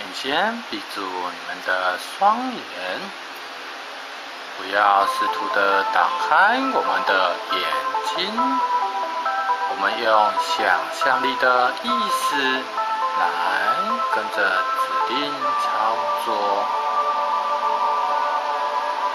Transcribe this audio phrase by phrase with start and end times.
[0.00, 2.62] 请先闭住你们的双眼，
[4.56, 7.60] 不要试图的打开我们的眼
[8.16, 8.32] 睛。
[9.68, 12.62] 我们用想象力的意识
[13.18, 13.24] 来
[14.14, 14.36] 跟着
[14.80, 15.68] 指令操
[16.24, 16.28] 作。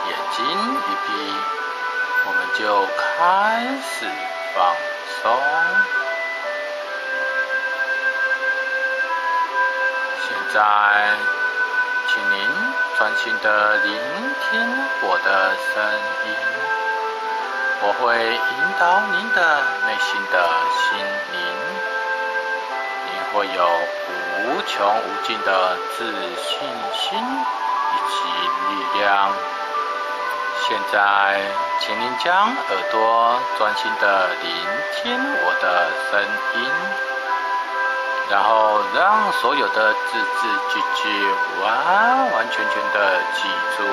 [0.05, 1.09] 眼睛一闭，
[2.27, 4.05] 我们就开始
[4.53, 4.55] 放
[5.23, 6.04] 松。
[10.55, 10.61] 在，
[12.07, 12.47] 请您
[12.97, 14.51] 专心的聆听
[15.01, 15.83] 我的声
[16.23, 16.31] 音，
[17.81, 19.37] 我会引导您的
[19.85, 20.47] 内心的
[20.79, 20.95] 心
[21.33, 21.37] 灵，
[23.03, 23.59] 您会有
[24.45, 26.55] 无穷无尽的自信
[26.93, 27.19] 心
[27.91, 28.15] 以及
[28.69, 29.03] 力量。
[30.69, 30.95] 现在，
[31.81, 34.49] 请您将耳朵专心的聆
[34.95, 36.23] 听我的声
[36.61, 36.63] 音。
[38.29, 41.27] 然后让所有的字字句句
[41.61, 43.83] 完完全全的记住。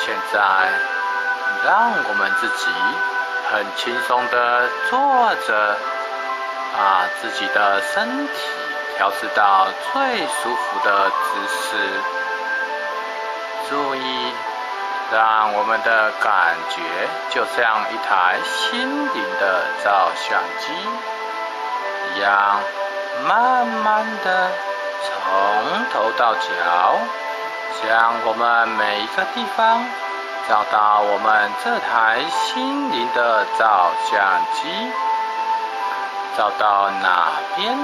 [0.00, 0.38] 现在，
[1.64, 2.70] 让我们自己
[3.50, 5.76] 很轻松的坐着，
[6.72, 8.32] 把自己的身体
[8.96, 12.00] 调试到最舒服的姿势。
[13.68, 14.32] 注意，
[15.12, 16.80] 让我们的感觉
[17.30, 20.72] 就像一台心灵的照相机
[22.14, 22.60] 一样。
[23.26, 24.50] 慢慢的
[25.02, 26.40] 从头到脚，
[27.82, 29.84] 将我们每一个地方
[30.48, 34.18] 找到我们这台心灵的照相
[34.54, 34.92] 机，
[36.36, 37.76] 找到哪边，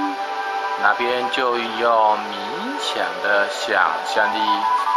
[0.83, 4.39] 哪边就用冥想的想象力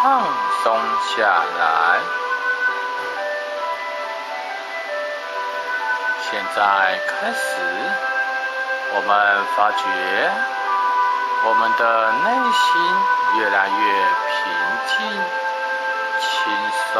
[0.03, 0.21] 放
[0.63, 0.77] 松
[1.15, 1.23] 下
[1.59, 1.99] 来。
[6.29, 8.16] 现在开始。
[8.89, 9.83] 我们发觉，
[11.45, 12.61] 我们的内心
[13.37, 13.75] 越来越
[14.33, 14.39] 平
[14.87, 14.95] 静、
[16.19, 16.27] 轻
[16.93, 16.95] 松。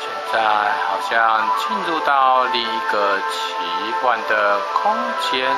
[0.00, 0.34] 现在
[0.88, 1.14] 好像
[1.58, 3.34] 进入到另一个奇
[4.02, 5.54] 幻的空间，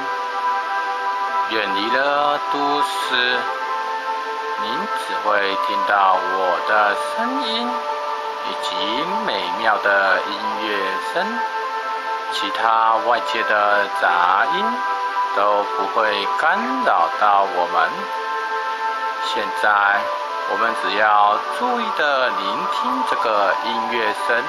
[1.50, 3.38] 远离了都市。
[4.60, 4.70] 您
[5.06, 7.68] 只会听到我的声音
[8.48, 8.74] 以及
[9.24, 10.32] 美妙的音
[10.66, 10.68] 乐
[11.12, 11.24] 声，
[12.32, 14.64] 其他外界的杂音
[15.36, 17.88] 都不会干扰到我们。
[19.26, 20.00] 现在，
[20.50, 24.42] 我们只要注意的聆听这个音乐声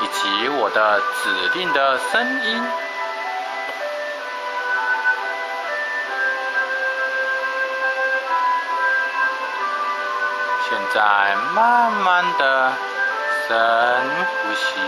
[0.00, 2.64] 以及我的指令的声音。
[10.66, 12.72] 现在慢慢的
[13.46, 13.54] 深
[14.24, 14.80] 呼吸，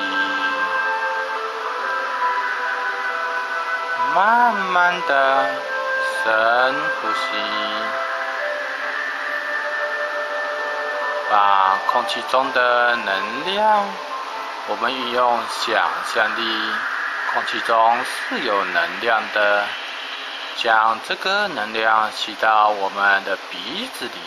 [4.15, 5.47] 慢慢的
[6.25, 7.27] 深呼吸，
[11.31, 13.85] 把空气中的能量，
[14.69, 16.73] 我们运用想象力，
[17.35, 19.65] 空气中是有能量的，
[20.57, 24.21] 将这个能量吸到我们的鼻子里。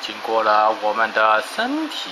[0.00, 2.10] 经过了我们的身体，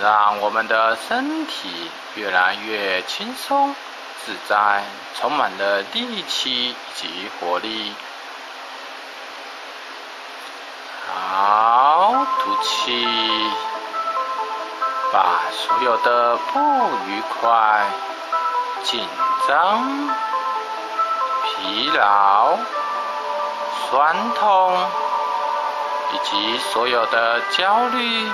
[0.00, 3.74] 让我们的身体越来越轻松
[4.24, 4.82] 自在，
[5.18, 7.94] 充满了力气及活力。
[11.08, 13.06] 好，吐气，
[15.12, 16.60] 把所有的不
[17.06, 17.84] 愉快、
[18.82, 19.06] 紧
[19.46, 20.10] 张、
[21.44, 22.56] 疲劳、
[23.88, 25.05] 酸痛。
[26.12, 28.30] 以及所有的焦虑，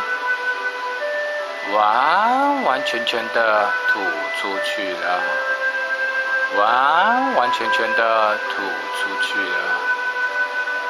[1.74, 4.00] 完完全全的吐
[4.40, 5.20] 出去了，
[6.58, 9.56] 完完全全的吐出去了。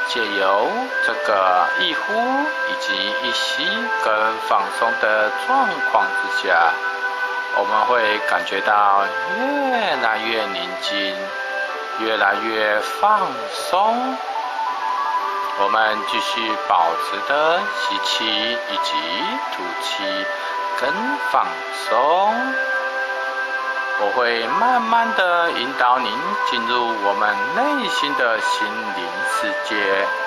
[0.08, 0.68] 借由
[1.06, 2.92] 这个一呼以及
[3.22, 3.64] 一吸
[4.04, 6.72] 跟放松的状况之下，
[7.56, 9.04] 我们会感觉到
[9.36, 11.16] 越来越宁静，
[12.00, 13.20] 越来越放
[13.70, 14.18] 松。
[15.60, 18.92] 我们继续保持的吸气以及
[19.52, 20.26] 吐气，
[20.80, 20.90] 更
[21.30, 21.46] 放
[21.88, 21.90] 松。
[24.00, 26.10] 我会慢慢的引导您
[26.50, 30.21] 进入我们内心的心灵世界。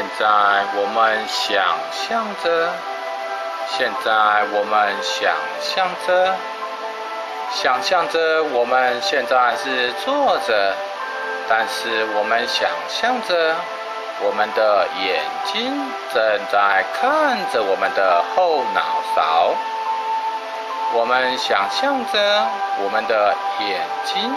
[0.00, 0.26] 现在
[0.76, 1.62] 我们想
[1.92, 2.72] 象着，
[3.68, 4.10] 现在
[4.50, 5.30] 我们想
[5.60, 6.34] 象着，
[7.52, 10.74] 想象着我们现在是坐着，
[11.50, 13.54] 但是我们想象着
[14.22, 15.20] 我们的眼
[15.52, 15.70] 睛
[16.14, 18.80] 正在看着我们的后脑
[19.14, 19.52] 勺。
[20.94, 22.46] 我们想象着
[22.82, 24.32] 我们的眼睛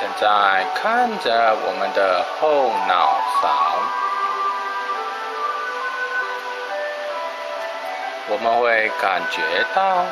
[0.00, 4.05] 正在看着我们的后脑勺。
[8.28, 9.40] 我们会感觉
[9.72, 10.04] 到，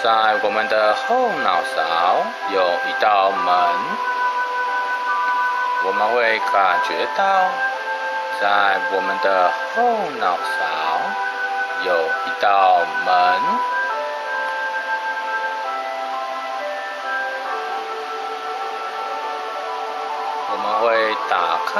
[0.00, 2.22] 在我们的后脑勺
[2.54, 3.44] 有一道门。
[5.84, 7.24] 我们会感觉到，
[8.40, 9.82] 在我们的后
[10.20, 10.60] 脑勺
[11.84, 11.92] 有
[12.26, 13.10] 一道门。
[20.52, 21.72] 我们会打开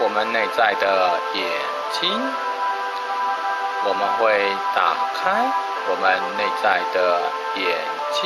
[0.00, 1.42] 我们内在的眼
[2.00, 2.47] 睛。
[3.84, 5.46] 我们会打开
[5.88, 7.20] 我们内在的
[7.56, 7.62] 眼
[8.12, 8.20] 睛，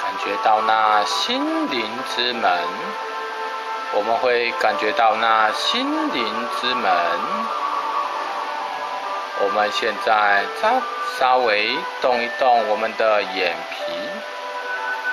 [0.00, 2.50] 感觉到那心灵之门。
[3.92, 5.84] 我们会感觉到那心
[6.14, 6.90] 灵之门。
[9.42, 10.80] 我们现在再
[11.18, 13.99] 稍微动一动我们的眼皮。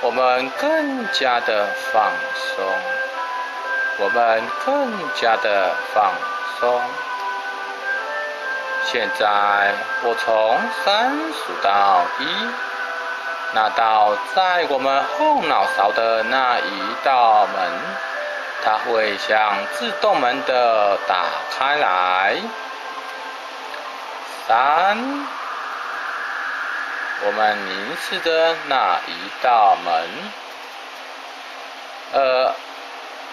[0.01, 2.65] 我们更加的放松，
[3.97, 6.11] 我们更加的放
[6.59, 6.81] 松。
[8.85, 9.73] 现在
[10.03, 12.27] 我从三数到一，
[13.53, 17.71] 那道在我们后脑勺的那一道门，
[18.63, 21.25] 它会像自动门的打
[21.57, 22.37] 开来。
[24.47, 25.27] 三。
[27.25, 30.09] 我们凝视着那一道门，
[32.13, 32.53] 呃，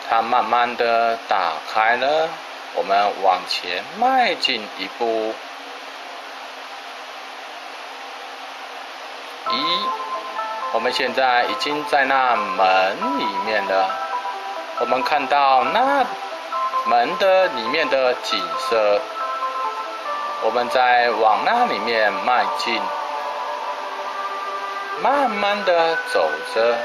[0.08, 2.28] 它慢慢的打开了。
[2.76, 5.34] 我们往前迈进一步，
[9.50, 9.78] 一，
[10.72, 13.90] 我们现在已经在那门里面了。
[14.80, 16.04] 我们看到那
[16.86, 19.00] 门的里面的景色，
[20.42, 22.82] 我们在往那里面迈进。
[25.02, 26.76] 慢慢的走着，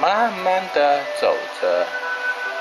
[0.00, 1.86] 慢慢的走着，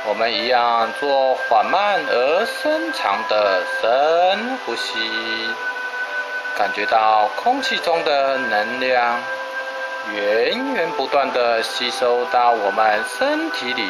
[0.08, 5.54] 我们一样做缓慢而深长的深呼吸，
[6.58, 9.20] 感觉到空气中的能量
[10.14, 13.90] 源源不断的吸收到我们身体里，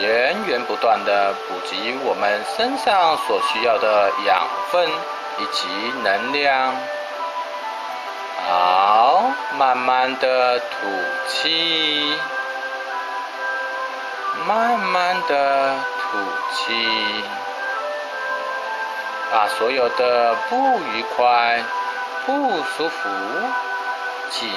[0.00, 4.88] 源源不断的补给我们身上所需要的养分。
[5.38, 5.66] 以及
[6.02, 6.74] 能量，
[8.48, 9.22] 好，
[9.58, 10.66] 慢慢的吐
[11.28, 12.14] 气，
[14.46, 16.18] 慢慢的吐
[16.52, 17.24] 气，
[19.32, 21.62] 把所有的不愉快、
[22.26, 23.08] 不舒服、
[24.30, 24.50] 紧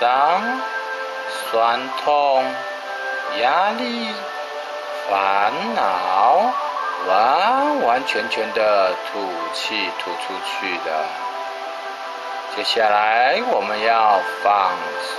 [0.00, 0.40] 张、
[1.50, 2.44] 酸痛、
[3.40, 4.08] 压力、
[5.08, 6.52] 烦恼。
[7.08, 9.20] 完完全全的吐
[9.52, 11.04] 气吐出去的。
[12.54, 14.72] 接下来我们要放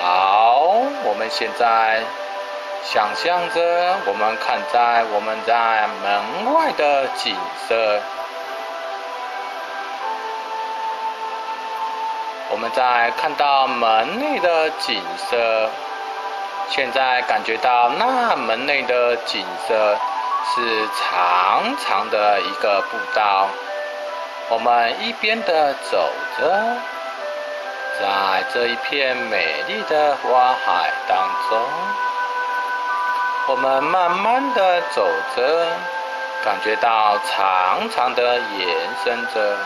[0.00, 0.60] 好，
[1.04, 2.02] 我们现在
[2.84, 7.36] 想象着我们看在我们在门外的景
[7.66, 8.00] 色，
[12.50, 15.70] 我们在看到门内的景色。
[16.70, 19.96] 现在感觉到那门内的景色
[20.44, 23.48] 是长长的一个步道，
[24.50, 26.76] 我们一边的走着，
[27.98, 31.58] 在这一片美丽的花海当中，
[33.48, 35.66] 我们慢慢的走着，
[36.44, 38.68] 感觉到长长的延
[39.02, 39.56] 伸着，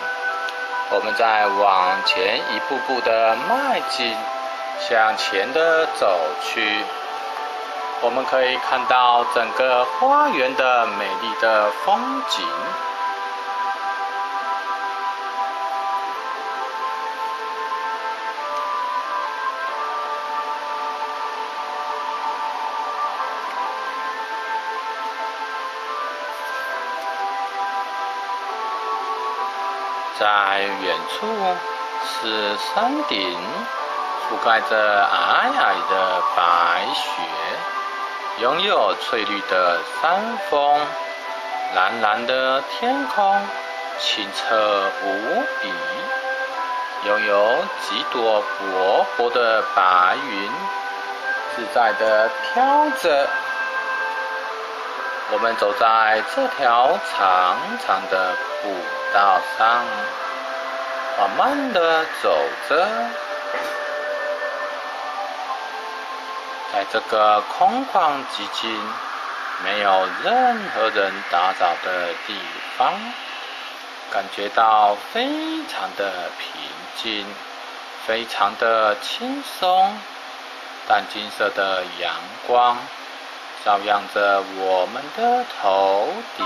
[0.91, 4.17] 我们在往前一步步的迈进。
[4.89, 6.85] 向前的走去，
[8.01, 12.45] 我们可以看到整个花园的美丽的风景。
[30.19, 31.27] 在远处
[32.05, 33.39] 是山顶。
[34.33, 37.21] 覆盖着皑皑的白雪，
[38.39, 40.81] 拥有翠绿的山峰，
[41.75, 43.39] 蓝蓝的天空，
[43.99, 45.71] 清澈无比。
[47.07, 50.51] 拥有几朵薄薄的白云，
[51.55, 53.29] 自在的飘着。
[55.33, 58.71] 我们走在这条长长的步
[59.13, 59.85] 道上，
[61.19, 62.35] 缓慢的走
[62.67, 62.87] 着，
[66.73, 68.81] 在这个空旷寂静、
[69.63, 72.35] 没有任何人打扰的地
[72.79, 72.95] 方，
[74.11, 75.29] 感觉到非
[75.67, 76.51] 常的平
[76.97, 77.27] 静，
[78.07, 79.95] 非常的轻松，
[80.89, 82.15] 淡金色的阳
[82.47, 82.79] 光。
[83.65, 86.45] 照亮着我们的头顶，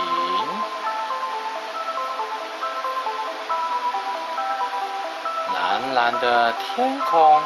[5.54, 7.40] 蓝蓝的天空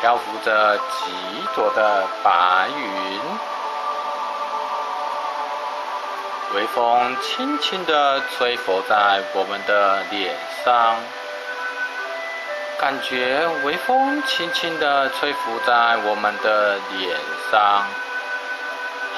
[0.00, 1.12] 漂浮着几
[1.54, 3.20] 朵的白云，
[6.54, 10.96] 微风轻轻地吹拂在我们的脸上，
[12.78, 17.16] 感觉微风轻轻地吹拂在我们的脸
[17.50, 17.82] 上。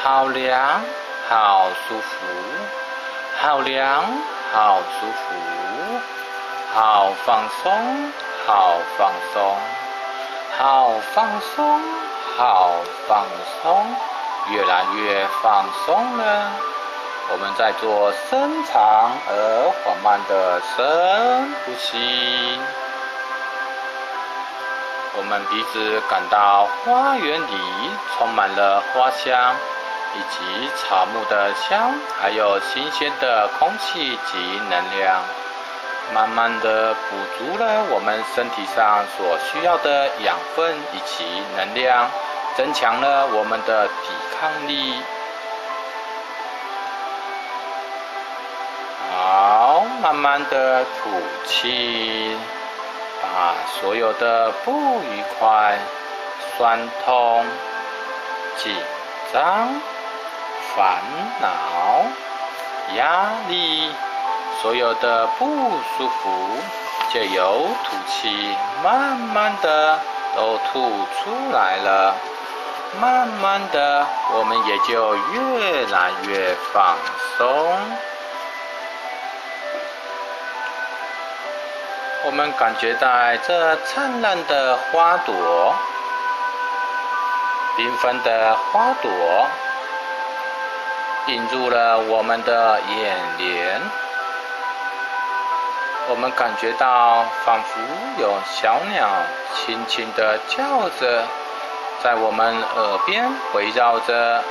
[0.03, 0.81] 好凉，
[1.29, 2.17] 好舒服，
[3.41, 4.05] 好凉，
[4.53, 5.35] 好舒服，
[6.75, 8.13] 好放松，
[8.47, 9.57] 好放松，
[10.59, 11.81] 好放松，
[12.39, 12.73] 好
[13.07, 13.27] 放
[13.63, 13.87] 松，
[14.51, 16.51] 越来越放松了。
[17.31, 22.59] 我们在做深长而缓慢的深呼吸。
[25.19, 29.55] 我们鼻子感到花园里充满了花香。
[30.15, 34.39] 以及草木的香，还有新鲜的空气及
[34.71, 35.21] 能量，
[36.15, 41.25] 慢慢的补足了我们身体上所需要的养分以及
[41.57, 42.09] 能量，
[42.57, 43.93] 增强了我们的抵
[44.39, 45.01] 抗力。
[49.11, 51.11] 好，慢慢的吐
[51.47, 52.37] 气，
[53.23, 55.79] 把所有的不愉快、
[56.57, 57.45] 酸痛、
[58.57, 58.75] 紧
[59.33, 59.69] 张。
[60.77, 61.01] 烦
[61.41, 62.05] 恼、
[62.97, 63.91] 压力，
[64.63, 66.49] 所有的不舒服，
[67.13, 69.99] 借由吐气，慢慢的
[70.35, 72.15] 都吐出来了。
[73.01, 76.97] 慢慢的，我们也就越来越放
[77.37, 77.79] 松。
[82.25, 83.09] 我们感觉到
[83.47, 85.75] 这灿烂的花朵，
[87.77, 89.11] 缤纷的花朵。
[91.27, 93.81] 映入了我们的眼帘，
[96.09, 97.81] 我们感觉到仿佛
[98.19, 99.09] 有小鸟
[99.55, 101.25] 轻轻地叫着，
[102.03, 104.43] 在我们耳边围绕着。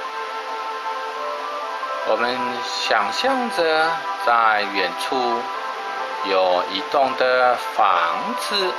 [2.08, 3.88] 我们想象着
[4.26, 5.16] 在远处
[6.30, 7.88] 有一栋的房
[8.42, 8.72] 子，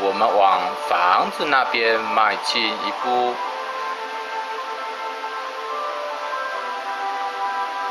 [0.00, 3.34] 我们往房子那边迈进一步。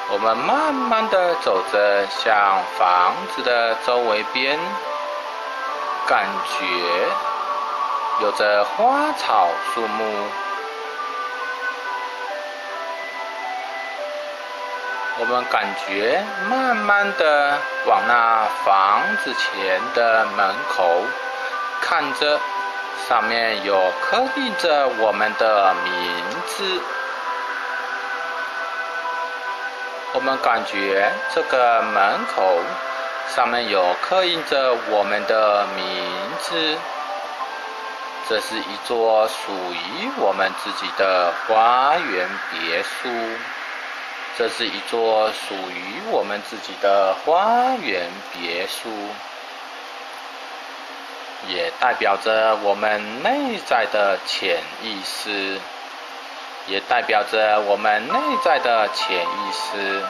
[0.10, 4.58] 我们慢慢的走着，向房子的周围边，
[6.08, 6.66] 感觉
[8.22, 10.28] 有着花草树木。
[15.20, 21.02] 我们感觉慢慢的往那房子前的门口
[21.82, 22.40] 看着，
[23.10, 26.82] 上面有刻印着我们的名字。
[30.14, 32.60] 我们感觉这个门口
[33.36, 35.86] 上面有刻印着我们的名
[36.40, 36.78] 字，
[38.30, 43.10] 这是一座属于我们自己的花园别墅，
[44.38, 48.90] 这是一座属于我们自己的花园别墅，
[51.50, 55.60] 也代表着我们内在的潜意识。
[56.68, 60.04] 也代表着我们内在的潜意识。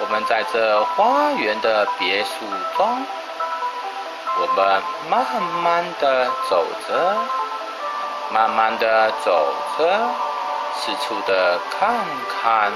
[0.00, 2.30] 我们在这花园的别墅
[2.76, 3.06] 中，
[4.40, 7.16] 我们慢慢的走着，
[8.32, 9.98] 慢慢的走着，
[10.76, 11.94] 四处的看
[12.42, 12.72] 看，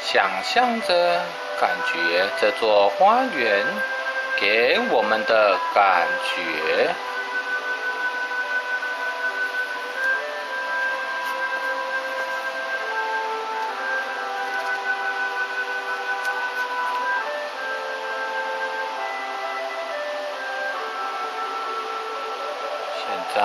[0.00, 1.20] 想象着，
[1.60, 3.66] 感觉这座花园
[4.40, 6.94] 给我们的感觉。
[23.34, 23.40] 在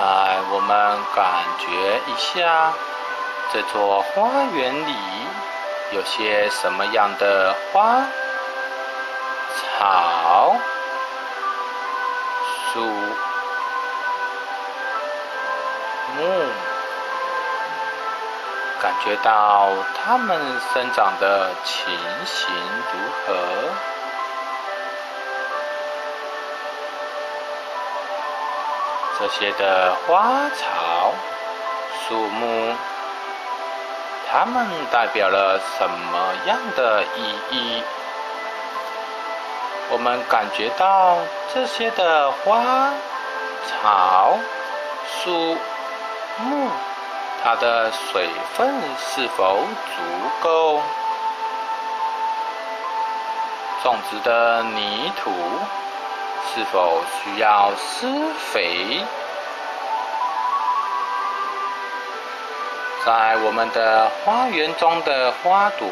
[0.50, 1.24] 我们感
[1.58, 2.72] 觉一下，
[3.50, 4.94] 这座花园里
[5.92, 8.04] 有些什么样的花、
[9.78, 10.54] 草、
[12.72, 12.80] 树、
[16.16, 16.20] 木，
[18.82, 21.90] 感觉到它们生长的情
[22.26, 22.54] 形
[22.92, 23.34] 如何？
[29.20, 31.12] 这些的花草、
[32.06, 32.72] 树木，
[34.30, 37.82] 它们代表了什么样的意义？
[39.90, 41.16] 我们感觉到
[41.52, 42.92] 这些的花
[43.66, 44.38] 草
[45.04, 45.56] 树
[46.38, 46.70] 木，
[47.42, 49.58] 它的水分是否
[49.96, 50.02] 足
[50.40, 50.80] 够？
[53.82, 55.32] 种植的泥土
[56.54, 58.06] 是否需要施
[58.52, 59.04] 肥？
[63.04, 65.88] 在我们的花园中的花朵。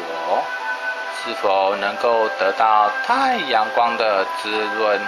[1.23, 5.01] 是否能够得到太阳光的滋润？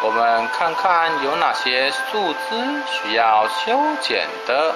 [0.00, 4.74] 我们看看有哪些树枝需要修剪的？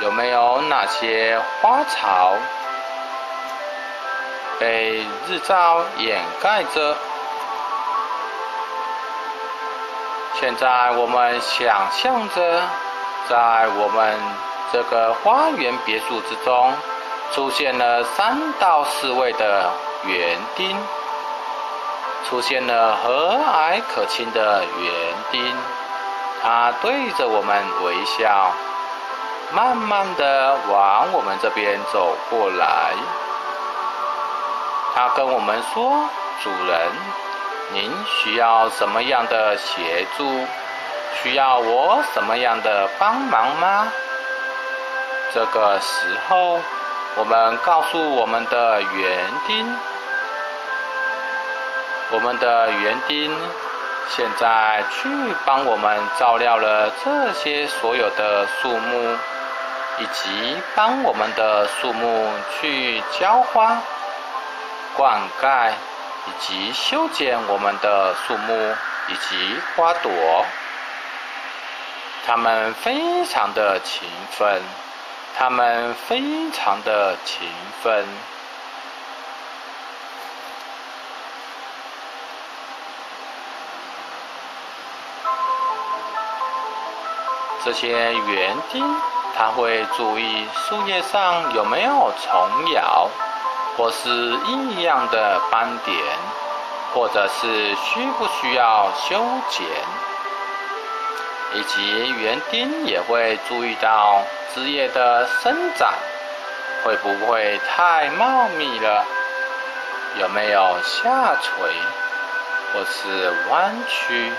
[0.00, 2.34] 有没有哪些花草
[4.58, 6.96] 被日照掩盖着？
[10.40, 12.62] 现在我们想象着，
[13.28, 14.18] 在我们。
[14.72, 16.72] 这个花园别墅之中，
[17.32, 19.70] 出现了三到四位的
[20.04, 20.76] 园丁，
[22.28, 24.92] 出现了和蔼可亲的园
[25.30, 25.54] 丁，
[26.42, 28.50] 他对着我们微笑，
[29.54, 32.92] 慢慢的往我们这边走过来。
[34.96, 36.08] 他跟我们说
[36.42, 36.90] ：“主人，
[37.70, 40.24] 您需要什么样的协助？
[41.20, 43.92] 需要我什么样的帮忙吗？”
[45.34, 46.58] 这个时候，
[47.16, 49.76] 我们告诉我们的园丁，
[52.12, 53.36] 我们的园丁
[54.08, 55.10] 现在去
[55.44, 59.14] 帮我们照料了这些所有的树木，
[59.98, 63.76] 以及帮我们的树木去浇花、
[64.96, 65.70] 灌溉，
[66.26, 68.74] 以及修剪我们的树木
[69.08, 70.10] 以及花朵。
[72.26, 74.62] 他们非常的勤奋。
[75.38, 77.46] 他们非常的勤
[77.82, 78.06] 奋。
[87.62, 88.82] 这些园丁
[89.36, 93.10] 他会注意树叶上有没有虫咬，
[93.76, 95.96] 或是异样的斑点，
[96.94, 99.66] 或者是需不需要修剪，
[101.54, 104.22] 以及园丁也会注意到。
[104.54, 105.92] 枝叶的生长
[106.82, 109.04] 会不会太茂密了？
[110.18, 111.70] 有没有下垂
[112.72, 114.32] 或是弯曲？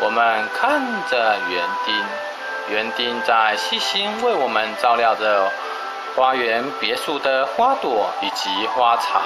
[0.00, 2.04] 我们看着园丁，
[2.70, 5.50] 园丁在细心为我们照料着
[6.14, 9.20] 花园别墅的花朵以及花草，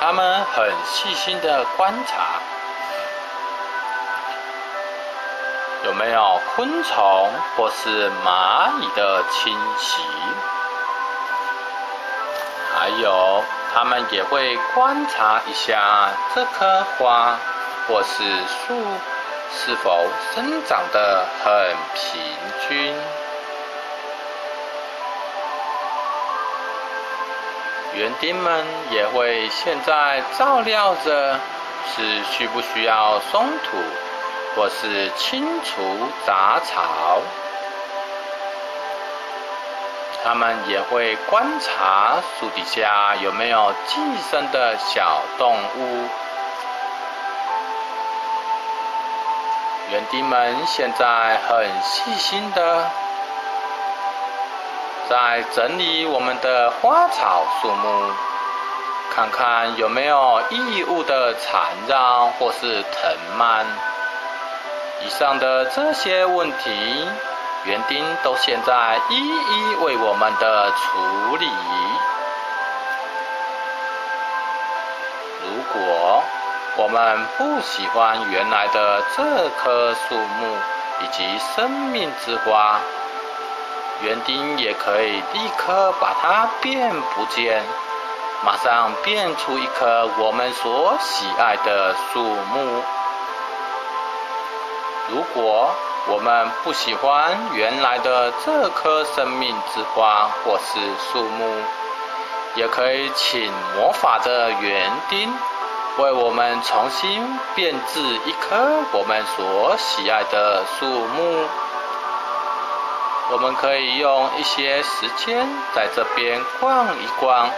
[0.00, 2.40] 他们很细心的观察。
[5.84, 10.02] 有没有昆虫或是蚂蚁的侵袭？
[12.74, 17.36] 还有，他们也会观察一下这棵花
[17.86, 18.74] 或是树
[19.50, 22.20] 是否生长得很平
[22.68, 22.94] 均。
[27.94, 31.38] 园丁们也会现在照料着，
[31.94, 33.76] 是需不需要松土？
[34.56, 35.82] 或是清除
[36.26, 37.20] 杂草，
[40.24, 46.08] 他们也会观察树底下有没有寄生的小动物。
[49.90, 52.84] 园丁们现在很细心的
[55.08, 58.12] 在整理我们的花草树木，
[59.14, 63.64] 看看有没有异物的缠绕或是藤蔓。
[65.06, 67.08] 以上的这些问题，
[67.64, 71.48] 园丁都现在一一为我们的处理。
[76.80, 80.56] 我们不喜欢原来的这棵树木
[81.02, 82.78] 以及生命之花，
[84.02, 87.64] 园丁也可以立刻把它变不见，
[88.44, 92.84] 马上变出一棵我们所喜爱的树木。
[95.10, 95.74] 如果
[96.06, 100.78] 我们不喜欢原来的这棵生命之花或是
[101.10, 101.60] 树木，
[102.54, 105.28] 也可以请魔法的园丁
[105.98, 108.56] 为我们重新编制一棵
[108.92, 111.48] 我们所喜爱的树木。
[113.30, 117.50] 我们可以用一些时间在这边逛一逛，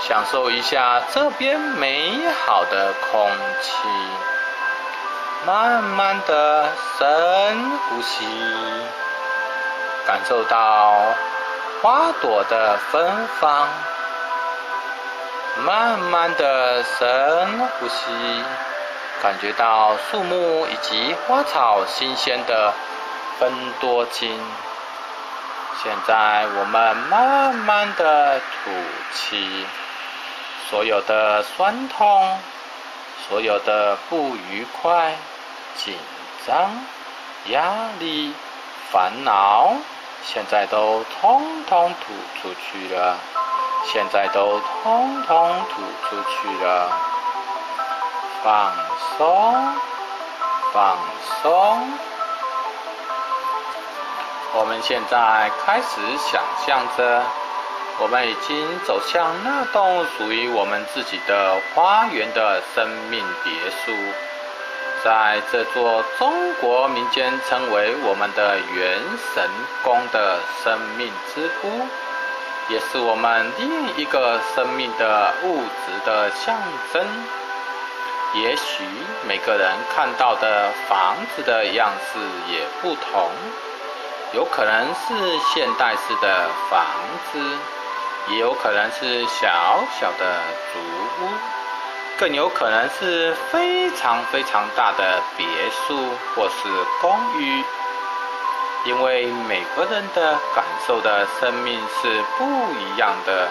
[0.00, 3.30] 享受一下这边美好的空
[3.62, 3.88] 气，
[5.46, 8.26] 慢慢的深呼吸，
[10.06, 10.94] 感受到
[11.80, 13.66] 花朵的芬芳，
[15.64, 18.42] 慢慢的深呼吸，
[19.22, 22.72] 感觉到树木以及花草新鲜的。
[23.38, 24.38] 分多金。
[25.82, 28.70] 现在我们慢慢的吐
[29.12, 29.66] 气，
[30.68, 32.38] 所有的酸痛，
[33.26, 35.16] 所有的不愉快、
[35.76, 35.96] 紧
[36.46, 36.70] 张、
[37.46, 38.32] 压力、
[38.92, 39.72] 烦恼，
[40.22, 43.16] 现在都通通吐出去了。
[43.84, 46.90] 现在都通通吐出去了。
[48.42, 48.72] 放
[49.16, 49.74] 松，
[50.72, 50.98] 放
[51.42, 51.90] 松。
[54.54, 57.22] 我们现在开始想象着，
[58.00, 63.92] 我们已经走向那栋属于我们自己的花园的生命别墅，
[65.04, 69.00] 在这座中国民间称为我们的元
[69.34, 69.48] 神
[69.82, 71.86] 宫的生命之屋，
[72.68, 76.56] 也是我们另一个生命的物质的象
[76.92, 77.04] 征。
[78.34, 78.82] 也许
[79.28, 82.18] 每个人看到的房子的样式
[82.50, 83.30] 也不同。
[84.32, 86.86] 有可能是现代式的房
[87.30, 87.38] 子，
[88.30, 90.40] 也有可能是小小的
[90.72, 90.78] 竹
[91.22, 91.28] 屋，
[92.18, 95.46] 更有可能是非常非常大的别
[95.86, 95.98] 墅
[96.34, 96.68] 或是
[97.02, 97.62] 公寓。
[98.84, 103.48] 因为每个人的感受的生命是不一样的，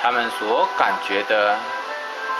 [0.00, 1.58] 他们所感觉的、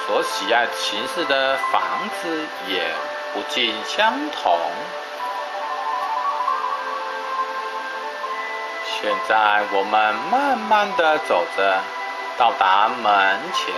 [0.06, 1.82] 所喜爱形式的房
[2.20, 2.94] 子也
[3.34, 4.56] 不尽相同。
[9.00, 11.80] 现在我们慢慢的走着，
[12.38, 13.74] 到达门前，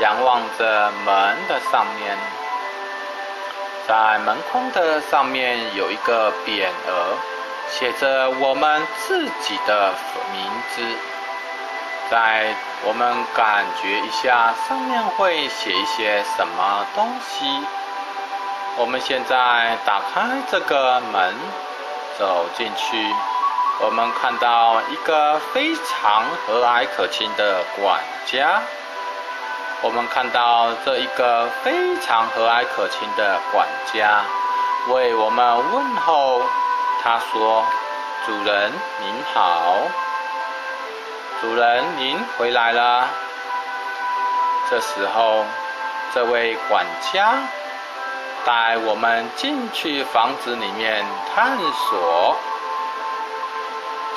[0.00, 2.16] 仰望着门的上面，
[3.88, 7.16] 在门框的上面有一个匾额，
[7.70, 9.94] 写着我们自己的
[10.30, 10.82] 名字。
[12.10, 17.46] 在我们感觉一下，上面会写一些什么东西？
[18.76, 21.34] 我们现在打开这个门，
[22.18, 23.14] 走进去。
[23.80, 28.60] 我们看到一个非常和蔼可亲的管家。
[29.80, 34.22] 我们看到这一个非常和蔼可亲的管家
[34.88, 36.42] 为我们问候。
[37.00, 37.64] 他说
[38.26, 39.76] ：“主人您好，
[41.40, 43.06] 主人您回来了。”
[44.68, 45.44] 这时候，
[46.12, 47.34] 这位管家
[48.44, 52.36] 带我们进去房子里面探索。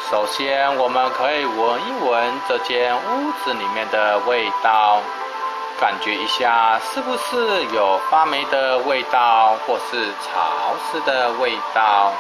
[0.09, 4.99] 首先，我们可以闻一闻这间屋子里面的味道，
[5.79, 12.11] 感觉一下是不是有发霉的味道，或是潮湿的味道。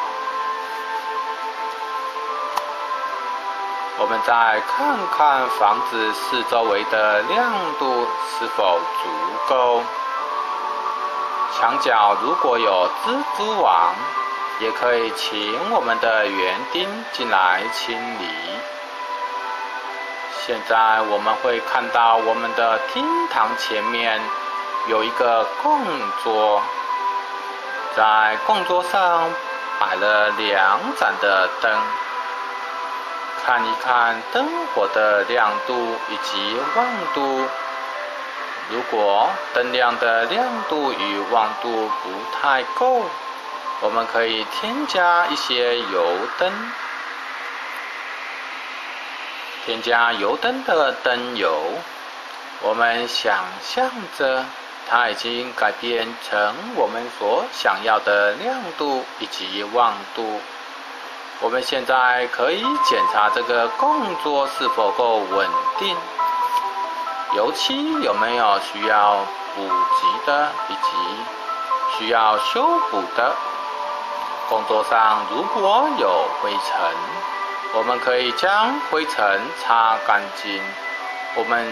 [3.99, 8.07] 我们再看看房子四周围的亮度
[8.39, 9.09] 是否足
[9.47, 9.83] 够，
[11.53, 13.93] 墙角如果有蜘蛛网。
[14.59, 18.27] 也可以请我们的园丁进来清理。
[20.45, 24.19] 现在我们会看到我们的厅堂前面
[24.87, 25.79] 有一个供
[26.23, 26.61] 桌，
[27.95, 29.29] 在供桌上
[29.79, 31.71] 摆了两盏的灯，
[33.45, 35.73] 看一看灯火的亮度
[36.09, 37.47] 以及旺度。
[38.71, 41.69] 如果灯亮的亮度与旺度
[42.03, 42.09] 不
[42.41, 43.03] 太够。
[43.83, 46.05] 我们可以添加一些油
[46.37, 46.51] 灯，
[49.65, 51.57] 添加油灯的灯油。
[52.63, 54.45] 我们想象着
[54.87, 60.39] 它已经改变成我们所想要的亮度以及旺度。
[61.39, 65.95] 我们现在可以检查这个供桌是否够稳定，
[67.35, 73.35] 油漆有没有需要补给的以及需要修补的。
[74.49, 76.95] 工作上如果有灰尘，
[77.73, 80.61] 我们可以将灰尘擦干净。
[81.35, 81.65] 我们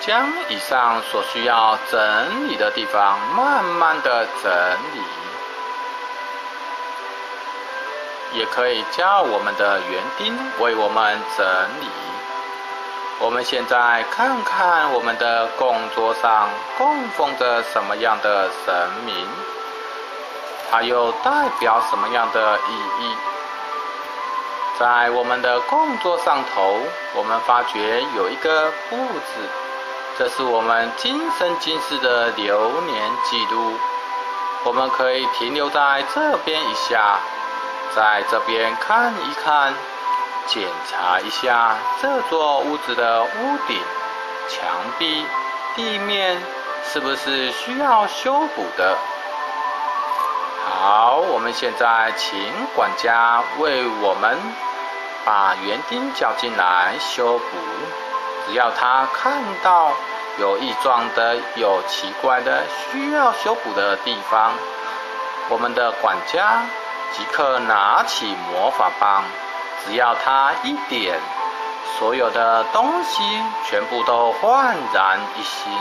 [0.00, 4.52] 将以上所需要整理的地方慢慢的整
[4.94, 5.00] 理。
[8.32, 11.46] 也可以叫我们的园丁为我们整
[11.80, 11.86] 理。
[13.20, 18.74] 我们现在看看我们的供桌上供奉着什么样的神
[19.06, 19.14] 明，
[20.68, 22.72] 它又代表什么样的意
[23.04, 23.14] 义？
[24.78, 26.78] 在我们的工作上头，
[27.14, 29.48] 我们发觉有一个布子，
[30.18, 33.78] 这是我们今生今世的流年记录。
[34.64, 37.18] 我们可以停留在这边一下，
[37.94, 39.72] 在这边看一看。
[40.46, 43.78] 检查一下这座屋子的屋顶、
[44.46, 44.62] 墙
[44.98, 45.24] 壁、
[45.74, 46.38] 地面
[46.84, 48.94] 是不是需要修补的？
[50.76, 52.36] 好，我们现在请
[52.74, 54.36] 管家为我们
[55.24, 57.44] 把园丁叫进来修补。
[58.46, 59.32] 只要他看
[59.62, 59.92] 到
[60.38, 64.52] 有异状的、有奇怪的、需要修补的地方，
[65.48, 66.62] 我们的管家
[67.12, 69.24] 即刻拿起魔法棒。
[69.86, 71.18] 只要他一点，
[71.98, 73.22] 所有的东西
[73.64, 75.72] 全部都焕然一新，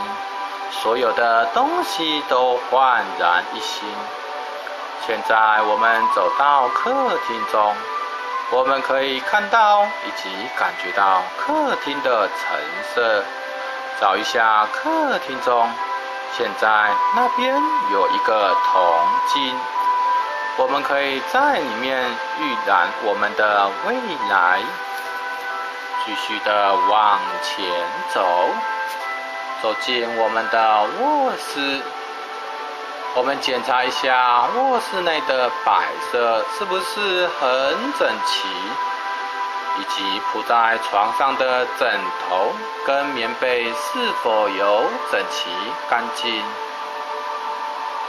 [0.71, 3.83] 所有的东西都焕然一新。
[5.05, 6.89] 现在我们走到客
[7.27, 7.75] 厅中，
[8.51, 12.57] 我们可以看到以及感觉到客厅的橙
[12.95, 13.23] 色。
[13.99, 15.69] 找一下客厅中，
[16.37, 17.53] 现在那边
[17.91, 19.53] 有一个铜镜。
[20.55, 23.95] 我们可以在里面预览我们的未
[24.29, 24.61] 来，
[26.05, 27.65] 继续的往前
[28.13, 28.47] 走，
[29.61, 31.81] 走进我们的卧室。
[33.15, 38.47] 我们检查一下卧室内的摆设是不是很整齐，
[39.79, 42.51] 以及铺在床上的枕头
[42.87, 45.49] 跟棉被是否有整齐
[45.91, 46.43] 干净。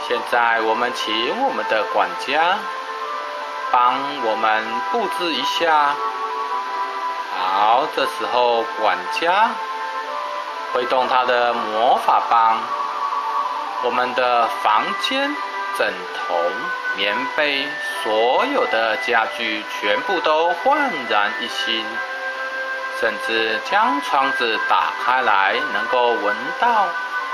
[0.07, 1.13] 现在我们请
[1.43, 2.57] 我们的管家
[3.71, 5.93] 帮我们布置一下。
[7.37, 9.51] 好，这时候管家
[10.73, 12.57] 挥动他的魔法棒，
[13.83, 15.29] 我们的房间、
[15.77, 16.35] 枕头、
[16.95, 17.67] 棉被，
[18.03, 21.85] 所有的家具全部都焕然一新，
[22.99, 26.87] 甚至将窗子打开来，能够闻到。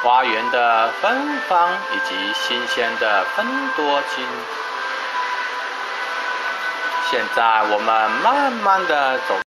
[0.03, 4.25] 花园的芬芳以及新鲜的芬多精。
[7.11, 9.50] 现在我们慢慢的走。